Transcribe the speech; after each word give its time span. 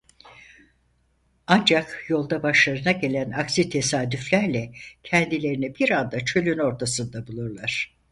Ancak 1.47 2.05
yolda 2.09 2.43
başlarına 2.43 2.91
gelen 2.91 3.31
aksi 3.31 3.69
tesadüflerle 3.69 4.71
kendilerini 5.03 5.75
bir 5.75 5.91
anda 5.91 6.25
çölün 6.25 6.57
ortasında 6.59 7.27
bulurlar. 7.27 7.97